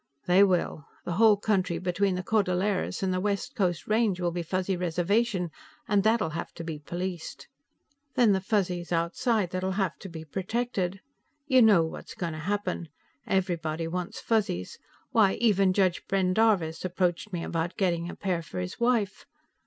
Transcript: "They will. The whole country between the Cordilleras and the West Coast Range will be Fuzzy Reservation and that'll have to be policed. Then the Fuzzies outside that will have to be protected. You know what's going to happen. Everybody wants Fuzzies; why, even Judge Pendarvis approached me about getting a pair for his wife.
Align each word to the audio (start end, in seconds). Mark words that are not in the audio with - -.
"They 0.25 0.43
will. 0.43 0.87
The 1.05 1.11
whole 1.11 1.37
country 1.37 1.77
between 1.77 2.15
the 2.15 2.23
Cordilleras 2.23 3.03
and 3.03 3.13
the 3.13 3.19
West 3.19 3.53
Coast 3.53 3.85
Range 3.87 4.19
will 4.19 4.31
be 4.31 4.41
Fuzzy 4.41 4.75
Reservation 4.75 5.51
and 5.87 6.01
that'll 6.01 6.31
have 6.31 6.51
to 6.55 6.63
be 6.63 6.79
policed. 6.79 7.47
Then 8.15 8.31
the 8.31 8.41
Fuzzies 8.41 8.91
outside 8.91 9.51
that 9.51 9.61
will 9.63 9.73
have 9.73 9.95
to 9.99 10.09
be 10.09 10.25
protected. 10.25 11.01
You 11.45 11.61
know 11.61 11.83
what's 11.85 12.15
going 12.15 12.33
to 12.33 12.39
happen. 12.39 12.89
Everybody 13.27 13.87
wants 13.87 14.19
Fuzzies; 14.19 14.79
why, 15.11 15.33
even 15.35 15.71
Judge 15.71 16.01
Pendarvis 16.07 16.83
approached 16.83 17.31
me 17.31 17.43
about 17.43 17.77
getting 17.77 18.09
a 18.09 18.15
pair 18.15 18.41
for 18.41 18.59
his 18.59 18.79
wife. 18.79 19.27